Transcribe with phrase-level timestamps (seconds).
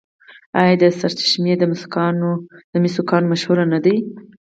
[0.59, 1.53] آیا د سرچشمې
[2.73, 3.95] د مسو کان مشهور نه دی؟